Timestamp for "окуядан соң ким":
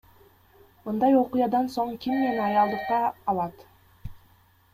1.19-2.17